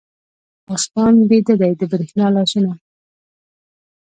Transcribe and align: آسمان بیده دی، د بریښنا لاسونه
آسمان 0.73 1.15
بیده 1.29 1.55
دی، 1.61 1.73
د 1.79 1.81
بریښنا 1.91 2.27
لاسونه 2.35 2.71